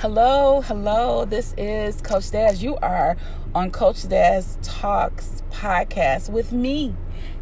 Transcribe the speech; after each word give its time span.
Hello, 0.00 0.62
hello. 0.62 1.26
This 1.26 1.52
is 1.58 2.00
Coach 2.00 2.30
Daz. 2.30 2.62
You 2.62 2.76
are 2.76 3.18
on 3.54 3.70
Coach 3.70 4.08
Daz 4.08 4.56
Talks 4.62 5.42
podcast 5.50 6.30
with 6.30 6.52
me. 6.52 6.94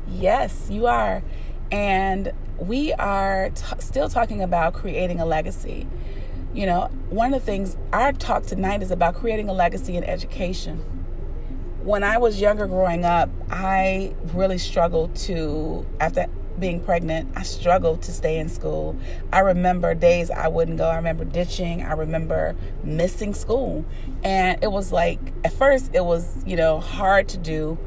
Yes, 0.08 0.66
you 0.68 0.86
are. 0.86 1.22
And 1.70 2.32
we 2.58 2.92
are 2.94 3.50
t- 3.50 3.64
still 3.78 4.08
talking 4.08 4.42
about 4.42 4.74
creating 4.74 5.20
a 5.20 5.24
legacy. 5.24 5.86
You 6.52 6.66
know, 6.66 6.90
one 7.10 7.32
of 7.32 7.40
the 7.42 7.46
things 7.46 7.76
our 7.92 8.12
talk 8.12 8.42
tonight 8.42 8.82
is 8.82 8.90
about 8.90 9.14
creating 9.14 9.48
a 9.48 9.52
legacy 9.52 9.96
in 9.96 10.02
education. 10.02 10.78
When 11.84 12.02
I 12.02 12.18
was 12.18 12.40
younger 12.40 12.66
growing 12.66 13.04
up, 13.04 13.30
I 13.50 14.16
really 14.34 14.58
struggled 14.58 15.14
to, 15.14 15.86
after 16.00 16.26
being 16.58 16.80
pregnant, 16.80 17.30
I 17.36 17.42
struggled 17.42 18.02
to 18.02 18.12
stay 18.12 18.38
in 18.38 18.48
school. 18.48 18.96
I 19.32 19.40
remember 19.40 19.94
days 19.94 20.30
I 20.30 20.48
wouldn't 20.48 20.78
go. 20.78 20.88
I 20.88 20.96
remember 20.96 21.24
ditching. 21.24 21.82
I 21.82 21.92
remember 21.92 22.56
missing 22.84 23.34
school. 23.34 23.84
And 24.22 24.62
it 24.62 24.70
was 24.72 24.92
like, 24.92 25.20
at 25.44 25.52
first, 25.52 25.90
it 25.94 26.04
was, 26.04 26.42
you 26.46 26.56
know, 26.56 26.80
hard 26.80 27.28
to 27.30 27.38
do. 27.38 27.78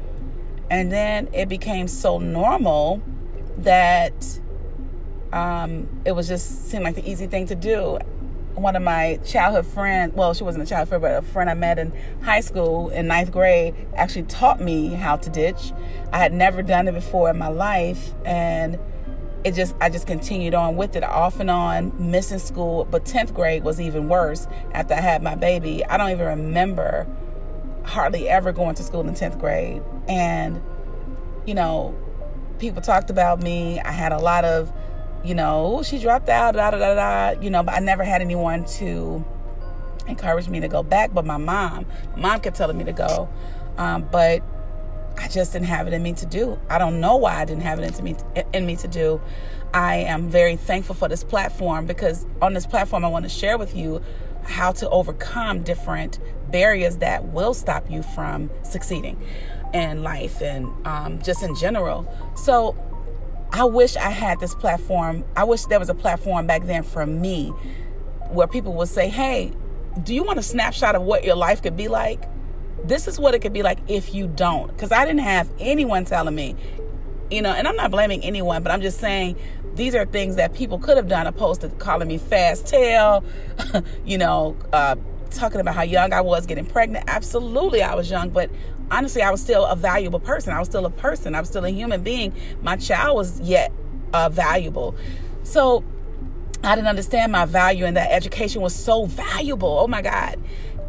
And 0.70 0.90
then 0.90 1.28
it 1.32 1.48
became 1.48 1.88
so 1.88 2.18
normal 2.18 3.02
that 3.58 4.40
um, 5.32 5.88
it 6.04 6.12
was 6.12 6.28
just 6.28 6.68
seemed 6.68 6.84
like 6.84 6.94
the 6.94 7.08
easy 7.08 7.26
thing 7.26 7.46
to 7.46 7.54
do 7.54 7.98
one 8.54 8.76
of 8.76 8.82
my 8.82 9.18
childhood 9.24 9.66
friends, 9.66 10.14
well, 10.14 10.34
she 10.34 10.44
wasn't 10.44 10.64
a 10.64 10.66
childhood 10.66 10.88
friend, 10.88 11.02
but 11.02 11.24
a 11.24 11.32
friend 11.32 11.48
I 11.48 11.54
met 11.54 11.78
in 11.78 11.92
high 12.22 12.40
school 12.40 12.90
in 12.90 13.06
ninth 13.06 13.32
grade 13.32 13.74
actually 13.94 14.24
taught 14.24 14.60
me 14.60 14.88
how 14.88 15.16
to 15.16 15.30
ditch. 15.30 15.72
I 16.12 16.18
had 16.18 16.32
never 16.32 16.62
done 16.62 16.88
it 16.88 16.92
before 16.92 17.30
in 17.30 17.38
my 17.38 17.48
life, 17.48 18.12
and 18.24 18.78
it 19.44 19.54
just 19.54 19.74
I 19.80 19.88
just 19.88 20.06
continued 20.06 20.54
on 20.54 20.76
with 20.76 20.96
it 20.96 21.02
off 21.02 21.40
and 21.40 21.50
on, 21.50 21.92
missing 21.98 22.38
school. 22.38 22.84
But 22.84 23.04
10th 23.04 23.34
grade 23.34 23.64
was 23.64 23.80
even 23.80 24.08
worse 24.08 24.46
after 24.72 24.94
I 24.94 25.00
had 25.00 25.22
my 25.22 25.34
baby. 25.34 25.84
I 25.84 25.96
don't 25.96 26.10
even 26.10 26.26
remember 26.26 27.06
hardly 27.84 28.28
ever 28.28 28.52
going 28.52 28.74
to 28.76 28.82
school 28.82 29.00
in 29.00 29.14
10th 29.14 29.40
grade. 29.40 29.82
And, 30.06 30.62
you 31.46 31.54
know, 31.54 31.96
people 32.58 32.82
talked 32.82 33.10
about 33.10 33.42
me. 33.42 33.80
I 33.80 33.90
had 33.90 34.12
a 34.12 34.18
lot 34.18 34.44
of 34.44 34.72
you 35.24 35.34
know, 35.34 35.82
she 35.84 35.98
dropped 35.98 36.28
out, 36.28 36.54
da 36.54 36.70
da 36.70 36.78
da 36.78 36.94
da, 36.94 37.40
you 37.40 37.50
know, 37.50 37.62
but 37.62 37.74
I 37.74 37.78
never 37.80 38.04
had 38.04 38.20
anyone 38.20 38.64
to 38.76 39.24
encourage 40.06 40.48
me 40.48 40.60
to 40.60 40.68
go 40.68 40.82
back. 40.82 41.12
But 41.14 41.24
my 41.24 41.36
mom, 41.36 41.86
my 42.16 42.22
mom 42.22 42.40
kept 42.40 42.56
telling 42.56 42.76
me 42.76 42.84
to 42.84 42.92
go, 42.92 43.28
um, 43.76 44.08
but 44.10 44.42
I 45.18 45.28
just 45.28 45.52
didn't 45.52 45.68
have 45.68 45.86
it 45.86 45.92
in 45.92 46.02
me 46.02 46.12
to 46.14 46.26
do. 46.26 46.58
I 46.68 46.78
don't 46.78 47.00
know 47.00 47.16
why 47.16 47.40
I 47.40 47.44
didn't 47.44 47.62
have 47.62 47.78
it 47.78 47.98
in 47.98 48.04
me 48.04 48.16
in 48.52 48.66
me 48.66 48.76
to 48.76 48.88
do. 48.88 49.20
I 49.74 49.96
am 49.96 50.28
very 50.28 50.56
thankful 50.56 50.94
for 50.94 51.08
this 51.08 51.24
platform 51.24 51.86
because 51.86 52.26
on 52.42 52.54
this 52.54 52.66
platform 52.66 53.04
I 53.04 53.08
want 53.08 53.24
to 53.24 53.28
share 53.28 53.56
with 53.56 53.74
you 53.76 54.02
how 54.44 54.72
to 54.72 54.88
overcome 54.90 55.62
different 55.62 56.18
barriers 56.50 56.98
that 56.98 57.26
will 57.26 57.54
stop 57.54 57.90
you 57.90 58.02
from 58.02 58.50
succeeding 58.64 59.20
in 59.72 60.02
life 60.02 60.42
and 60.42 60.68
um, 60.86 61.22
just 61.22 61.42
in 61.42 61.54
general. 61.54 62.06
So 62.36 62.76
I 63.52 63.64
wish 63.64 63.96
I 63.96 64.08
had 64.08 64.40
this 64.40 64.54
platform. 64.54 65.24
I 65.36 65.44
wish 65.44 65.66
there 65.66 65.78
was 65.78 65.90
a 65.90 65.94
platform 65.94 66.46
back 66.46 66.64
then 66.64 66.82
for 66.82 67.04
me 67.04 67.48
where 68.30 68.46
people 68.46 68.72
would 68.74 68.88
say, 68.88 69.08
hey, 69.08 69.52
do 70.02 70.14
you 70.14 70.22
want 70.22 70.38
a 70.38 70.42
snapshot 70.42 70.94
of 70.94 71.02
what 71.02 71.22
your 71.22 71.36
life 71.36 71.62
could 71.62 71.76
be 71.76 71.88
like? 71.88 72.24
This 72.82 73.06
is 73.06 73.20
what 73.20 73.34
it 73.34 73.40
could 73.40 73.52
be 73.52 73.62
like 73.62 73.78
if 73.88 74.14
you 74.14 74.26
don't. 74.26 74.68
Because 74.68 74.90
I 74.90 75.04
didn't 75.04 75.20
have 75.20 75.52
anyone 75.58 76.06
telling 76.06 76.34
me, 76.34 76.56
you 77.30 77.42
know, 77.42 77.52
and 77.52 77.68
I'm 77.68 77.76
not 77.76 77.90
blaming 77.90 78.24
anyone, 78.24 78.62
but 78.62 78.72
I'm 78.72 78.80
just 78.80 78.98
saying 78.98 79.36
these 79.74 79.94
are 79.94 80.06
things 80.06 80.36
that 80.36 80.54
people 80.54 80.78
could 80.78 80.96
have 80.96 81.08
done 81.08 81.26
opposed 81.26 81.60
to 81.60 81.68
calling 81.68 82.08
me 82.08 82.16
fast 82.16 82.66
tail, 82.66 83.22
you 84.06 84.16
know, 84.16 84.56
uh, 84.72 84.96
talking 85.30 85.60
about 85.60 85.74
how 85.74 85.82
young 85.82 86.14
I 86.14 86.22
was 86.22 86.46
getting 86.46 86.64
pregnant. 86.64 87.04
Absolutely, 87.06 87.82
I 87.82 87.94
was 87.94 88.10
young, 88.10 88.30
but 88.30 88.50
honestly, 88.90 89.22
I 89.22 89.30
was 89.30 89.40
still 89.40 89.64
a 89.64 89.76
valuable 89.76 90.20
person. 90.20 90.52
I 90.52 90.58
was 90.58 90.68
still 90.68 90.86
a 90.86 90.90
person. 90.90 91.34
I 91.34 91.40
was 91.40 91.48
still 91.48 91.64
a 91.64 91.70
human 91.70 92.02
being. 92.02 92.32
My 92.62 92.76
child 92.76 93.16
was 93.16 93.40
yet 93.40 93.72
uh, 94.12 94.28
valuable. 94.28 94.94
So 95.42 95.84
I 96.64 96.74
didn't 96.74 96.88
understand 96.88 97.32
my 97.32 97.44
value 97.44 97.84
and 97.84 97.96
that 97.96 98.12
education 98.12 98.62
was 98.62 98.74
so 98.74 99.06
valuable. 99.06 99.78
Oh 99.80 99.88
my 99.88 100.02
God. 100.02 100.38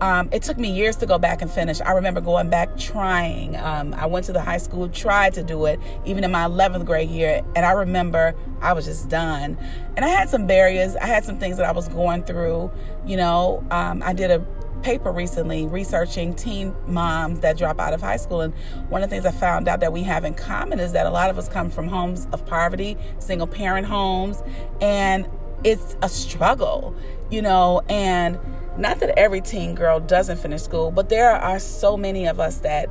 Um, 0.02 0.28
it 0.34 0.44
took 0.44 0.58
me 0.58 0.70
years 0.70 0.98
to 0.98 1.06
go 1.06 1.18
back 1.18 1.42
and 1.42 1.50
finish. 1.50 1.80
I 1.80 1.92
remember 1.92 2.20
going 2.20 2.50
back 2.50 2.78
trying. 2.78 3.56
Um, 3.56 3.94
I 3.94 4.06
went 4.06 4.26
to 4.26 4.34
the 4.34 4.42
high 4.42 4.58
school, 4.58 4.90
tried 4.90 5.34
to 5.36 5.44
do 5.44 5.66
it, 5.66 5.80
even 6.06 6.24
in 6.24 6.32
my 6.32 6.44
11th 6.44 6.86
grade 6.86 7.10
year. 7.10 7.42
And 7.56 7.66
I 7.66 7.72
remember 7.72 8.36
I 8.62 8.74
was 8.74 8.86
just 8.86 9.08
done. 9.08 9.58
And 9.96 10.04
I 10.04 10.10
had 10.10 10.30
some 10.30 10.46
barriers. 10.46 10.96
I 10.98 11.06
had 11.06 11.24
some 11.24 11.40
things 11.40 11.58
that 11.58 11.66
I 11.66 11.72
was 11.72 11.88
going 11.88 12.24
through. 12.24 12.70
You 13.06 13.18
know, 13.18 13.66
um, 13.72 14.04
I 14.04 14.14
did 14.14 14.30
a 14.30 14.46
paper 14.84 15.12
recently 15.12 15.66
researching 15.66 16.36
teen 16.36 16.76
moms 16.86 17.40
that 17.40 17.58
drop 17.58 17.80
out 17.80 17.94
of 17.94 18.02
high 18.02 18.18
school. 18.18 18.42
And 18.42 18.54
one 18.90 19.02
of 19.02 19.10
the 19.10 19.16
things 19.16 19.26
I 19.26 19.32
found 19.32 19.68
out 19.68 19.80
that 19.80 19.92
we 19.92 20.04
have 20.04 20.26
in 20.26 20.34
common 20.34 20.80
is 20.80 20.92
that 20.92 21.06
a 21.06 21.10
lot 21.10 21.30
of 21.30 21.38
us 21.38 21.50
come 21.50 21.70
from 21.70 21.88
homes 21.88 22.28
of 22.32 22.46
poverty, 22.46 22.98
single 23.20 23.48
parent 23.48 23.88
homes, 23.88 24.44
and 24.82 25.28
it's 25.64 25.96
a 26.02 26.10
struggle, 26.10 26.96
you 27.32 27.42
know, 27.42 27.82
and 27.90 28.38
not 28.78 29.00
that 29.00 29.18
every 29.18 29.42
teen 29.42 29.76
girl 29.76 30.00
doesn't 30.00 30.38
finish 30.38 30.62
school, 30.62 30.92
but 30.92 31.10
there 31.10 31.32
are 31.32 31.60
so 31.60 31.96
many 31.96 32.28
of 32.28 32.40
us 32.40 32.60
that 32.60 32.90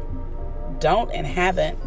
don't 0.80 1.10
and 1.10 1.26
haven't. 1.26 1.78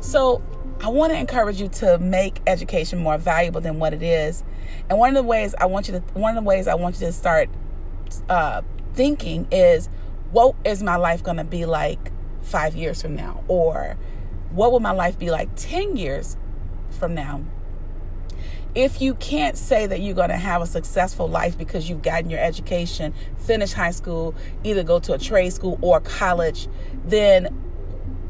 So 0.00 0.42
I 0.80 0.88
want 0.88 1.12
to 1.12 1.18
encourage 1.18 1.60
you 1.60 1.68
to 1.68 1.98
make 1.98 2.40
education 2.46 3.00
more 3.00 3.18
valuable 3.18 3.60
than 3.60 3.78
what 3.80 3.92
it 3.92 4.02
is. 4.02 4.44
And 4.88 4.98
one 4.98 5.10
of 5.10 5.16
the 5.16 5.28
ways 5.28 5.54
I 5.58 5.66
want 5.66 5.88
you 5.88 5.94
to 5.94 6.00
one 6.14 6.36
of 6.36 6.42
the 6.42 6.48
ways 6.48 6.68
I 6.68 6.74
want 6.74 7.00
you 7.00 7.06
to 7.06 7.12
start 7.12 7.48
uh, 8.28 8.62
thinking 8.94 9.46
is 9.50 9.88
what 10.30 10.54
is 10.64 10.82
my 10.82 10.96
life 10.96 11.22
going 11.22 11.36
to 11.38 11.44
be 11.44 11.64
like 11.64 12.12
five 12.42 12.74
years 12.74 13.02
from 13.02 13.14
now? 13.14 13.44
Or 13.48 13.96
what 14.50 14.72
will 14.72 14.80
my 14.80 14.92
life 14.92 15.18
be 15.18 15.30
like 15.30 15.48
10 15.56 15.96
years 15.96 16.36
from 16.90 17.14
now? 17.14 17.42
If 18.74 19.00
you 19.00 19.14
can't 19.14 19.56
say 19.56 19.86
that 19.86 20.00
you're 20.00 20.14
going 20.14 20.28
to 20.28 20.36
have 20.36 20.62
a 20.62 20.66
successful 20.66 21.26
life 21.26 21.56
because 21.56 21.88
you've 21.88 22.02
gotten 22.02 22.30
your 22.30 22.40
education, 22.40 23.14
finish 23.36 23.72
high 23.72 23.90
school, 23.90 24.34
either 24.62 24.82
go 24.82 25.00
to 25.00 25.14
a 25.14 25.18
trade 25.18 25.52
school 25.52 25.78
or 25.80 26.00
college, 26.00 26.68
then 27.04 27.48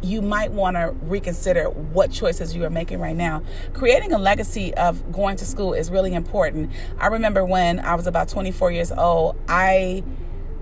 you 0.00 0.22
might 0.22 0.52
want 0.52 0.76
to 0.76 0.94
reconsider 1.02 1.64
what 1.68 2.12
choices 2.12 2.54
you 2.54 2.64
are 2.64 2.70
making 2.70 3.00
right 3.00 3.16
now. 3.16 3.42
Creating 3.72 4.12
a 4.12 4.18
legacy 4.18 4.72
of 4.74 5.12
going 5.12 5.36
to 5.36 5.44
school 5.44 5.74
is 5.74 5.90
really 5.90 6.14
important. 6.14 6.70
I 6.98 7.08
remember 7.08 7.44
when 7.44 7.80
I 7.80 7.96
was 7.96 8.06
about 8.06 8.28
24 8.28 8.70
years 8.70 8.92
old, 8.92 9.36
I 9.48 10.04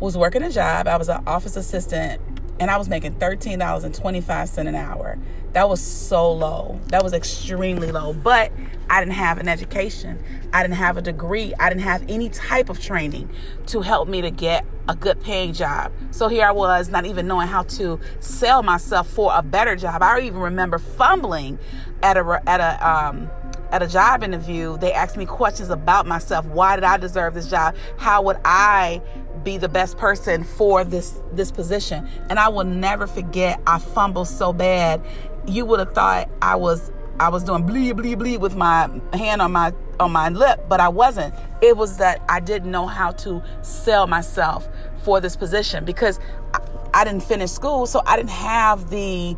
was 0.01 0.17
working 0.17 0.43
a 0.43 0.51
job. 0.51 0.87
I 0.87 0.97
was 0.97 1.09
an 1.09 1.23
office 1.27 1.57
assistant 1.57 2.21
and 2.59 2.71
I 2.71 2.79
was 2.79 2.89
making 2.89 3.15
$13.25 3.15 4.59
an 4.59 4.75
hour. 4.75 5.19
That 5.53 5.69
was 5.69 5.81
so 5.81 6.33
low. 6.33 6.81
That 6.89 7.03
was 7.03 7.13
extremely 7.13 7.91
low. 7.91 8.13
But 8.13 8.53
I 8.91 9.01
didn't 9.01 9.15
have 9.15 9.39
an 9.39 9.49
education. 9.49 10.23
I 10.53 10.63
didn't 10.63 10.77
have 10.77 10.97
a 10.97 11.03
degree. 11.03 11.55
I 11.59 11.69
didn't 11.69 11.83
have 11.83 12.05
any 12.09 12.29
type 12.29 12.69
of 12.69 12.81
training 12.81 13.31
to 13.67 13.81
help 13.81 14.09
me 14.09 14.21
to 14.21 14.31
get 14.31 14.67
a 14.89 14.95
good 14.95 15.21
paying 15.21 15.53
job. 15.53 15.93
So 16.11 16.29
here 16.29 16.45
I 16.47 16.53
was, 16.53 16.89
not 16.89 17.07
even 17.07 17.27
knowing 17.27 17.49
how 17.49 17.63
to 17.63 17.99
sell 18.21 18.63
myself 18.63 19.09
for 19.09 19.33
a 19.35 19.43
better 19.43 19.77
job. 19.77 20.03
I 20.03 20.21
even 20.21 20.41
remember 20.41 20.79
fumbling 20.79 21.59
at 22.03 22.17
a 22.17 22.43
at 22.47 22.61
a 22.61 22.89
um, 22.89 23.31
at 23.73 23.83
a 23.83 23.87
job 23.87 24.23
interview. 24.23 24.79
They 24.79 24.93
asked 24.93 25.17
me 25.17 25.27
questions 25.27 25.71
about 25.71 26.07
myself. 26.07 26.47
Why 26.47 26.77
did 26.77 26.85
I 26.85 26.97
deserve 26.99 27.35
this 27.35 27.51
job? 27.51 27.75
How 27.97 28.23
would 28.23 28.39
I 28.45 29.03
be 29.47 29.57
the 29.57 29.69
best 29.69 29.97
person 29.97 30.43
for 30.43 30.85
this 30.85 31.21
this 31.33 31.51
position. 31.51 32.07
And 32.29 32.39
I 32.39 32.49
will 32.49 32.65
never 32.65 33.07
forget 33.07 33.63
I 33.67 33.79
fumbled 33.79 34.29
so 34.29 34.53
bad. 34.53 35.01
You 35.47 35.65
would 35.65 35.79
have 35.79 35.95
thought 35.95 36.29
I 36.43 36.57
was 36.57 36.91
I 37.19 37.31
was 37.31 37.45
doing 37.45 37.65
bleed 37.65 37.97
bleed 37.97 38.19
bleed 38.19 38.39
with 38.39 38.57
my 38.57 38.91
hand 39.15 39.41
on 39.41 39.53
my 39.53 39.73
on 40.01 40.11
my 40.11 40.29
lip, 40.29 40.67
but 40.69 40.81
I 40.81 40.89
wasn't. 40.89 41.33
It 41.63 41.77
was 41.77 41.97
that 41.99 42.23
I 42.29 42.41
didn't 42.41 42.71
know 42.71 42.87
how 42.87 43.13
to 43.13 43.43
sell 43.63 44.09
myself 44.09 44.69
for 45.05 45.21
this 45.21 45.37
position 45.37 45.85
because 45.85 46.19
I, 46.53 46.59
I 46.93 47.05
didn't 47.05 47.23
finish 47.23 47.53
school, 47.53 47.87
so 47.87 48.03
I 48.05 48.17
didn't 48.17 48.31
have 48.31 48.91
the 48.91 49.37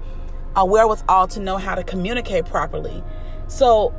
uh, 0.56 0.64
wherewithal 0.64 1.28
to 1.28 1.40
know 1.40 1.58
how 1.58 1.74
to 1.74 1.84
communicate 1.84 2.46
properly. 2.46 3.04
So 3.46 3.94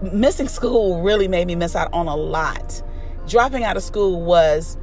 missing 0.00 0.48
school 0.58 1.02
really 1.02 1.28
made 1.28 1.46
me 1.46 1.56
miss 1.56 1.76
out 1.76 1.92
on 1.92 2.08
a 2.08 2.16
lot. 2.16 2.82
Dropping 3.28 3.62
out 3.62 3.76
of 3.76 3.82
school 3.82 4.22
was 4.22 4.78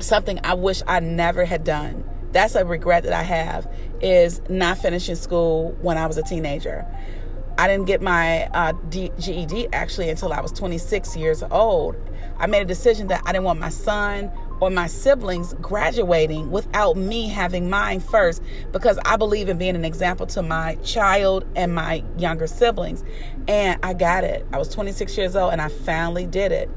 something 0.00 0.38
I 0.44 0.54
wish 0.54 0.82
I 0.86 1.00
never 1.00 1.44
had 1.44 1.64
done. 1.64 2.04
That's 2.32 2.54
a 2.54 2.64
regret 2.64 3.04
that 3.04 3.12
I 3.12 3.22
have 3.22 3.70
is 4.00 4.40
not 4.48 4.78
finishing 4.78 5.14
school 5.14 5.76
when 5.80 5.96
I 5.96 6.06
was 6.06 6.18
a 6.18 6.22
teenager. 6.22 6.86
I 7.58 7.68
didn't 7.68 7.86
get 7.86 8.02
my 8.02 8.44
uh, 8.48 8.72
D- 8.90 9.12
GED 9.18 9.68
actually 9.72 10.10
until 10.10 10.32
I 10.32 10.40
was 10.40 10.52
26 10.52 11.16
years 11.16 11.42
old. 11.50 11.96
I 12.38 12.46
made 12.46 12.60
a 12.60 12.66
decision 12.66 13.06
that 13.06 13.22
I 13.24 13.32
didn't 13.32 13.44
want 13.44 13.58
my 13.58 13.70
son 13.70 14.30
or 14.60 14.68
my 14.68 14.86
siblings 14.86 15.54
graduating 15.60 16.50
without 16.50 16.96
me 16.96 17.28
having 17.28 17.70
mine 17.70 18.00
first 18.00 18.42
because 18.72 18.98
I 19.06 19.16
believe 19.16 19.48
in 19.48 19.56
being 19.56 19.74
an 19.74 19.86
example 19.86 20.26
to 20.28 20.42
my 20.42 20.74
child 20.76 21.46
and 21.56 21.74
my 21.74 22.04
younger 22.18 22.46
siblings. 22.46 23.02
And 23.48 23.80
I 23.82 23.94
got 23.94 24.24
it. 24.24 24.46
I 24.52 24.58
was 24.58 24.68
26 24.68 25.16
years 25.16 25.34
old 25.34 25.52
and 25.52 25.62
I 25.62 25.68
finally 25.68 26.26
did 26.26 26.52
it. 26.52 26.70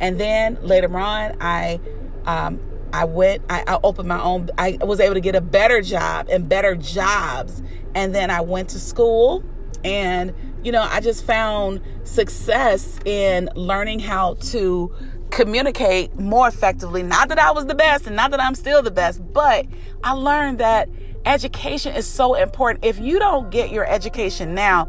And 0.00 0.18
then 0.18 0.58
later 0.62 0.96
on, 0.96 1.36
I 1.40 1.78
um, 2.26 2.60
I 2.92 3.04
went, 3.04 3.42
I, 3.50 3.64
I, 3.66 3.78
opened 3.82 4.08
my 4.08 4.22
own, 4.22 4.50
I 4.56 4.78
was 4.80 5.00
able 5.00 5.14
to 5.14 5.20
get 5.20 5.34
a 5.34 5.40
better 5.40 5.82
job 5.82 6.28
and 6.30 6.48
better 6.48 6.76
jobs. 6.76 7.62
And 7.94 8.14
then 8.14 8.30
I 8.30 8.40
went 8.40 8.70
to 8.70 8.78
school 8.78 9.44
and, 9.82 10.32
you 10.62 10.70
know, 10.72 10.82
I 10.82 11.00
just 11.00 11.24
found 11.24 11.80
success 12.04 13.00
in 13.04 13.50
learning 13.54 13.98
how 13.98 14.34
to 14.34 14.94
communicate 15.30 16.14
more 16.18 16.46
effectively. 16.46 17.02
Not 17.02 17.28
that 17.30 17.38
I 17.40 17.50
was 17.50 17.66
the 17.66 17.74
best 17.74 18.06
and 18.06 18.14
not 18.14 18.30
that 18.30 18.40
I'm 18.40 18.54
still 18.54 18.80
the 18.80 18.92
best, 18.92 19.20
but 19.32 19.66
I 20.04 20.12
learned 20.12 20.58
that 20.58 20.88
education 21.26 21.94
is 21.94 22.06
so 22.06 22.34
important. 22.34 22.84
If 22.84 23.00
you 23.00 23.18
don't 23.18 23.50
get 23.50 23.70
your 23.70 23.86
education 23.86 24.54
now, 24.54 24.88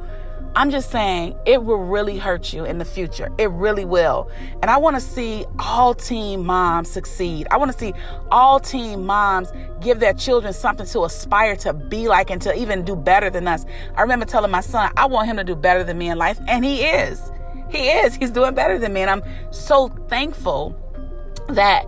I'm 0.56 0.72
just 0.72 0.90
saying 0.90 1.38
it 1.46 1.64
will 1.64 1.84
really 1.84 2.18
hurt 2.18 2.54
you 2.54 2.64
in 2.64 2.78
the 2.78 2.86
future. 2.86 3.30
It 3.38 3.50
really 3.52 3.84
will. 3.84 4.30
And 4.62 4.72
I 4.72 4.78
want 4.78 4.96
to 4.96 5.02
see 5.02 5.46
all 5.60 5.94
teen 5.94 6.46
moms 6.46 6.90
succeed. 6.90 7.48
I 7.52 7.58
want 7.58 7.74
to 7.74 7.78
see 7.78 7.94
all 8.32 8.62
teen 8.62 9.06
moms 9.06 9.52
give 9.82 10.00
their 10.00 10.14
children 10.14 10.54
something 10.54 10.86
to 10.88 11.04
aspire 11.04 11.58
to 11.58 11.74
be 11.74 12.08
like 12.08 12.30
and 12.30 12.42
to 12.44 12.56
even 12.56 12.86
do 12.86 12.96
better 12.96 13.30
than 13.30 13.48
us. 13.48 13.66
I 13.96 14.02
remember 14.02 14.26
telling 14.26 14.52
my 14.52 14.62
son, 14.62 14.92
I 14.96 15.08
want 15.08 15.28
him 15.28 15.36
to 15.38 15.44
do 15.44 15.56
better 15.56 15.84
than 15.84 15.98
me 15.98 16.10
in 16.10 16.18
life, 16.18 16.40
and 16.48 16.64
he 16.64 16.84
is. 16.84 17.32
He 17.70 17.90
is. 17.90 18.16
He's 18.16 18.32
doing 18.32 18.54
better 18.54 18.80
than 18.80 18.94
me. 18.94 19.02
And 19.02 19.10
I'm 19.10 19.24
so 19.52 19.90
thankful 20.08 20.80
that 21.50 21.86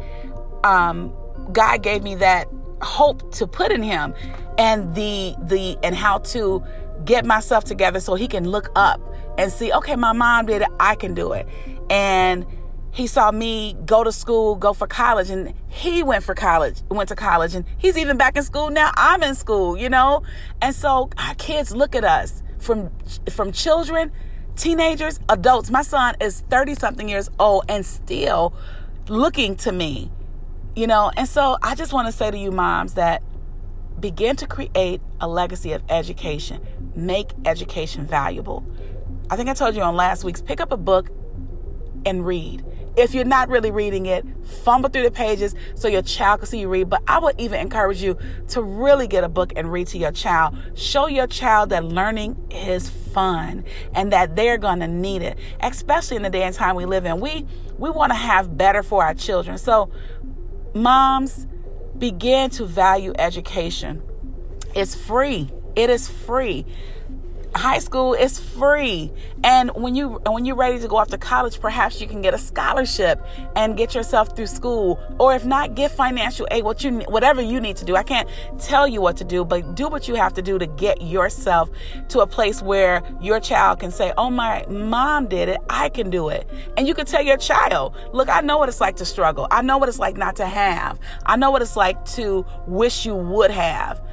um, 0.65 1.13
God 1.53 1.81
gave 1.83 2.03
me 2.03 2.15
that 2.15 2.49
hope 2.81 3.31
to 3.33 3.47
put 3.47 3.71
in 3.71 3.81
him 3.81 4.13
and 4.57 4.93
the 4.95 5.35
the 5.43 5.77
and 5.83 5.95
how 5.95 6.19
to 6.19 6.63
get 7.07 7.25
myself 7.25 7.63
together 7.63 7.99
so 7.99 8.15
he 8.15 8.27
can 8.27 8.47
look 8.47 8.69
up 8.75 9.01
and 9.37 9.51
see 9.51 9.71
okay 9.71 9.95
my 9.95 10.11
mom 10.11 10.45
did 10.45 10.61
it 10.61 10.67
i 10.79 10.93
can 10.93 11.13
do 11.13 11.31
it. 11.31 11.47
And 11.89 12.45
he 12.91 13.07
saw 13.07 13.31
me 13.31 13.75
go 13.85 14.03
to 14.03 14.11
school 14.11 14.55
go 14.55 14.73
for 14.73 14.87
college 14.87 15.29
and 15.29 15.53
he 15.69 16.03
went 16.03 16.23
for 16.23 16.35
college 16.35 16.81
went 16.89 17.09
to 17.09 17.15
college 17.15 17.55
and 17.55 17.63
he's 17.77 17.97
even 17.97 18.17
back 18.17 18.35
in 18.35 18.43
school 18.43 18.69
now. 18.69 18.91
I'm 18.95 19.23
in 19.23 19.35
school 19.35 19.77
you 19.77 19.89
know? 19.89 20.23
And 20.61 20.75
so 20.75 21.09
our 21.17 21.33
kids 21.35 21.75
look 21.75 21.95
at 21.95 22.03
us 22.03 22.43
from 22.59 22.91
from 23.31 23.51
children 23.51 24.11
teenagers 24.55 25.19
adults. 25.29 25.71
My 25.71 25.83
son 25.83 26.15
is 26.19 26.41
30 26.49 26.75
something 26.75 27.07
years 27.07 27.29
old 27.39 27.65
and 27.69 27.85
still 27.85 28.53
looking 29.07 29.55
to 29.57 29.71
me 29.71 30.11
you 30.77 30.85
know, 30.85 31.11
and 31.17 31.27
so 31.27 31.57
I 31.63 31.73
just 31.73 31.91
want 31.91 32.05
to 32.07 32.11
say 32.11 32.29
to 32.29 32.37
you, 32.37 32.51
moms, 32.51 32.93
that 32.93 33.23
begin 33.99 34.35
to 34.37 34.47
create 34.47 35.01
a 35.19 35.27
legacy 35.27 35.73
of 35.73 35.83
education. 35.89 36.65
Make 36.95 37.31
education 37.45 38.05
valuable. 38.05 38.65
I 39.29 39.35
think 39.35 39.49
I 39.49 39.53
told 39.53 39.75
you 39.75 39.81
on 39.81 39.95
last 39.95 40.23
week's 40.23 40.41
pick 40.41 40.61
up 40.61 40.71
a 40.71 40.77
book 40.77 41.09
and 42.05 42.25
read. 42.25 42.63
If 42.95 43.13
you're 43.13 43.25
not 43.25 43.49
really 43.49 43.69
reading 43.69 44.07
it, 44.07 44.25
fumble 44.63 44.89
through 44.89 45.03
the 45.03 45.11
pages 45.11 45.53
so 45.75 45.87
your 45.87 46.01
child 46.01 46.39
can 46.39 46.47
see 46.47 46.59
you 46.59 46.69
read. 46.69 46.89
But 46.89 47.03
I 47.07 47.19
would 47.19 47.39
even 47.39 47.59
encourage 47.59 48.01
you 48.01 48.17
to 48.49 48.61
really 48.61 49.07
get 49.07 49.23
a 49.23 49.29
book 49.29 49.53
and 49.55 49.71
read 49.71 49.87
to 49.87 49.99
your 49.99 50.11
child. 50.11 50.57
Show 50.73 51.07
your 51.07 51.27
child 51.27 51.69
that 51.69 51.83
learning 51.83 52.35
is 52.49 52.89
fun 52.89 53.65
and 53.93 54.11
that 54.11 54.35
they're 54.35 54.57
going 54.57 54.79
to 54.79 54.87
need 54.87 55.21
it, 55.21 55.37
especially 55.59 56.17
in 56.17 56.23
the 56.23 56.31
day 56.31 56.43
and 56.43 56.55
time 56.55 56.75
we 56.75 56.85
live 56.85 57.05
in. 57.05 57.19
We 57.19 57.45
we 57.77 57.91
want 57.91 58.11
to 58.11 58.15
have 58.15 58.57
better 58.57 58.81
for 58.81 59.03
our 59.03 59.13
children. 59.13 59.59
So 59.59 59.91
Moms, 60.73 61.47
begin 61.99 62.49
to 62.51 62.65
value 62.65 63.13
education. 63.17 64.01
It's 64.75 64.95
free. 64.95 65.49
It 65.75 65.89
is 65.89 66.09
free 66.09 66.65
high 67.55 67.79
school 67.79 68.13
is 68.13 68.39
free. 68.39 69.11
And 69.43 69.71
when 69.71 69.95
you 69.95 70.21
when 70.25 70.45
you're 70.45 70.55
ready 70.55 70.79
to 70.79 70.87
go 70.87 70.97
off 70.97 71.09
to 71.09 71.17
college 71.17 71.59
perhaps 71.59 72.01
you 72.01 72.07
can 72.07 72.21
get 72.21 72.33
a 72.33 72.37
scholarship 72.37 73.23
and 73.55 73.77
get 73.77 73.95
yourself 73.95 74.35
through 74.35 74.47
school. 74.47 74.99
Or 75.19 75.35
if 75.35 75.45
not 75.45 75.75
get 75.75 75.91
financial 75.91 76.47
aid 76.51 76.63
what 76.63 76.83
you 76.83 76.99
whatever 77.01 77.41
you 77.41 77.59
need 77.59 77.77
to 77.77 77.85
do. 77.85 77.95
I 77.95 78.03
can't 78.03 78.29
tell 78.59 78.87
you 78.87 79.01
what 79.01 79.17
to 79.17 79.23
do 79.23 79.45
but 79.45 79.75
do 79.75 79.87
what 79.87 80.07
you 80.07 80.15
have 80.15 80.33
to 80.35 80.41
do 80.41 80.57
to 80.59 80.67
get 80.67 81.01
yourself 81.01 81.69
to 82.09 82.19
a 82.19 82.27
place 82.27 82.61
where 82.61 83.01
your 83.21 83.39
child 83.39 83.79
can 83.79 83.91
say 83.91 84.13
oh 84.17 84.29
my 84.29 84.65
mom 84.69 85.27
did 85.27 85.49
it. 85.49 85.59
I 85.69 85.89
can 85.89 86.09
do 86.09 86.29
it. 86.29 86.49
And 86.77 86.87
you 86.87 86.93
can 86.93 87.05
tell 87.05 87.23
your 87.23 87.37
child 87.37 87.95
look 88.13 88.29
i 88.29 88.41
know 88.41 88.57
what 88.57 88.69
it's 88.69 88.81
like 88.81 88.95
to 88.97 89.05
struggle. 89.05 89.47
I 89.51 89.61
know 89.61 89.77
what 89.77 89.89
it's 89.89 89.99
like 89.99 90.17
not 90.17 90.35
to 90.37 90.45
have. 90.45 90.99
I 91.25 91.35
know 91.35 91.51
what 91.51 91.61
it's 91.61 91.75
like 91.75 92.03
to 92.15 92.45
wish 92.67 93.05
you 93.05 93.15
would 93.15 93.51
have 93.51 94.06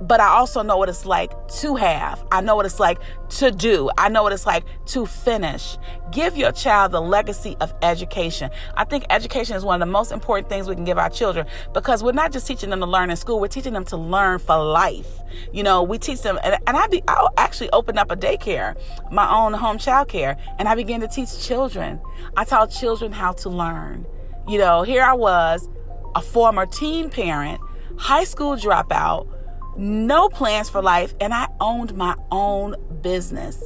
but 0.00 0.20
I 0.20 0.28
also 0.28 0.62
know 0.62 0.76
what 0.76 0.88
it's 0.88 1.04
like 1.04 1.32
to 1.60 1.74
have. 1.76 2.24
I 2.30 2.40
know 2.40 2.54
what 2.54 2.66
it's 2.66 2.78
like 2.78 2.98
to 3.30 3.50
do. 3.50 3.90
I 3.98 4.08
know 4.08 4.22
what 4.22 4.32
it's 4.32 4.46
like 4.46 4.64
to 4.86 5.06
finish. 5.06 5.76
Give 6.12 6.36
your 6.36 6.52
child 6.52 6.92
the 6.92 7.00
legacy 7.00 7.56
of 7.60 7.72
education. 7.82 8.50
I 8.76 8.84
think 8.84 9.04
education 9.10 9.56
is 9.56 9.64
one 9.64 9.82
of 9.82 9.86
the 9.86 9.90
most 9.90 10.12
important 10.12 10.48
things 10.48 10.68
we 10.68 10.74
can 10.74 10.84
give 10.84 10.98
our 10.98 11.10
children 11.10 11.46
because 11.74 12.02
we're 12.02 12.12
not 12.12 12.32
just 12.32 12.46
teaching 12.46 12.70
them 12.70 12.80
to 12.80 12.86
learn 12.86 13.10
in 13.10 13.16
school, 13.16 13.40
we're 13.40 13.48
teaching 13.48 13.72
them 13.72 13.84
to 13.86 13.96
learn 13.96 14.38
for 14.38 14.56
life. 14.62 15.08
You 15.52 15.62
know, 15.62 15.82
we 15.82 15.98
teach 15.98 16.22
them, 16.22 16.38
and, 16.44 16.56
and 16.66 16.76
I, 16.76 16.86
be, 16.86 17.02
I 17.08 17.26
actually 17.36 17.70
opened 17.70 17.98
up 17.98 18.10
a 18.10 18.16
daycare, 18.16 18.80
my 19.10 19.30
own 19.30 19.52
home 19.52 19.78
child 19.78 20.08
care, 20.08 20.36
and 20.58 20.68
I 20.68 20.74
began 20.74 21.00
to 21.00 21.08
teach 21.08 21.44
children. 21.44 22.00
I 22.36 22.44
taught 22.44 22.70
children 22.70 23.12
how 23.12 23.32
to 23.32 23.48
learn. 23.48 24.06
You 24.46 24.58
know, 24.58 24.82
here 24.82 25.02
I 25.02 25.12
was, 25.12 25.68
a 26.14 26.22
former 26.22 26.66
teen 26.66 27.10
parent, 27.10 27.60
high 27.98 28.24
school 28.24 28.56
dropout 28.56 29.28
no 29.78 30.28
plans 30.28 30.68
for 30.68 30.82
life, 30.82 31.14
and 31.20 31.32
I 31.32 31.46
owned 31.60 31.94
my 31.94 32.16
own 32.30 32.74
business. 33.00 33.62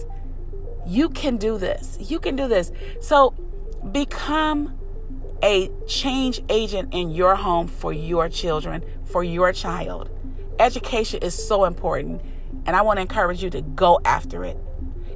You 0.86 1.08
can 1.08 1.38
do 1.38 1.58
this. 1.58 1.96
You 2.00 2.20
can 2.20 2.36
do 2.36 2.48
this. 2.48 2.70
So 3.00 3.30
become 3.90 4.78
a 5.42 5.70
change 5.88 6.40
agent 6.48 6.92
in 6.92 7.10
your 7.10 7.34
home 7.34 7.66
for 7.66 7.92
your 7.92 8.28
children, 8.28 8.84
for 9.04 9.24
your 9.24 9.52
child. 9.52 10.10
Education 10.60 11.20
is 11.22 11.34
so 11.34 11.64
important, 11.64 12.20
and 12.66 12.76
I 12.76 12.82
want 12.82 12.98
to 12.98 13.00
encourage 13.00 13.42
you 13.42 13.50
to 13.50 13.62
go 13.62 13.98
after 14.04 14.44
it. 14.44 14.58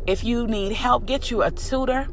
If 0.06 0.24
you 0.24 0.46
need 0.46 0.72
help, 0.72 1.06
get 1.06 1.30
you 1.30 1.42
a 1.42 1.50
tutor 1.50 2.08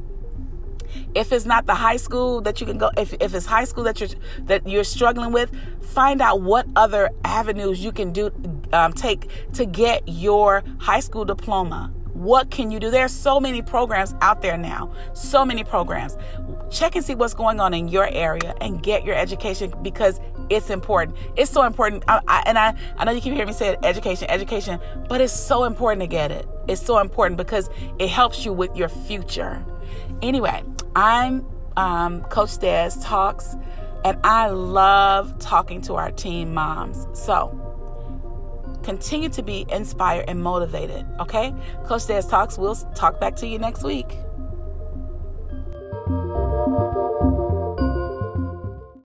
if 1.16 1.32
it's 1.32 1.46
not 1.46 1.66
the 1.66 1.76
high 1.76 1.98
school 1.98 2.42
that 2.42 2.60
you 2.60 2.68
can 2.68 2.78
go, 2.78 2.92
if, 2.98 3.14
if 3.14 3.34
it's 3.34 3.46
high 3.46 3.64
school 3.64 3.84
that 3.86 4.00
you're 4.00 4.10
that 4.44 4.68
you're 4.68 4.84
struggling 4.84 5.32
with, 5.32 5.52
find 5.82 6.22
out 6.22 6.42
what 6.42 6.68
other 6.76 7.10
avenues 7.24 7.84
you 7.84 7.92
can 7.92 8.12
do 8.12 8.30
um, 8.74 8.94
take 8.94 9.30
to 9.54 9.66
get 9.66 10.04
your 10.08 10.64
high 10.80 11.00
school 11.00 11.26
diploma. 11.26 11.94
What 12.14 12.52
can 12.52 12.72
you 12.72 12.80
do? 12.80 12.92
There's 12.92 13.12
so 13.12 13.40
many 13.40 13.62
programs 13.62 14.14
out 14.22 14.42
there 14.42 14.58
now. 14.58 14.94
So 15.14 15.44
many 15.44 15.64
programs. 15.64 16.16
Check 16.70 16.96
and 16.96 17.04
see 17.04 17.16
what's 17.16 17.34
going 17.34 17.60
on 17.60 17.74
in 17.74 17.88
your 17.88 18.08
area 18.08 18.56
and 18.62 18.82
get 18.84 19.04
your 19.04 19.16
education 19.16 19.74
because 19.82 20.20
it's 20.50 20.70
important. 20.70 21.18
It's 21.36 21.50
so 21.50 21.64
important. 21.64 22.04
I, 22.08 22.22
I, 22.28 22.44
and 22.46 22.58
I, 22.58 22.76
I 22.98 23.06
know 23.06 23.12
you 23.12 23.22
keep 23.22 23.34
hearing 23.34 23.48
me 23.48 23.54
say 23.54 23.78
education, 23.84 24.30
education, 24.30 24.80
but 25.10 25.22
it's 25.22 25.34
so 25.34 25.64
important 25.64 26.02
to 26.02 26.08
get 26.08 26.32
it. 26.32 26.48
It's 26.68 26.82
so 26.82 27.00
important 27.00 27.38
because 27.38 27.70
it 28.00 28.10
helps 28.10 28.46
you 28.46 28.54
with 28.54 28.76
your 28.76 28.90
future. 28.90 29.66
Anyway, 30.22 30.64
I'm 30.96 31.46
um, 31.78 32.22
Coach 32.24 32.60
Des 32.60 32.92
Talks, 33.02 33.56
and 34.06 34.18
I 34.24 34.50
love 34.50 35.40
talking 35.40 35.82
to 35.84 35.96
our 35.96 36.12
team 36.12 36.54
moms. 36.54 37.08
So 37.14 37.60
continue 38.84 39.30
to 39.30 39.42
be 39.42 39.66
inspired 39.70 40.26
and 40.28 40.42
motivated, 40.42 41.06
okay? 41.20 41.54
Coach 41.86 42.08
Des 42.08 42.24
Talks, 42.24 42.58
we'll 42.58 42.76
talk 42.96 43.20
back 43.20 43.36
to 43.38 43.48
you 43.48 43.58
next 43.58 43.84
week. 43.84 44.18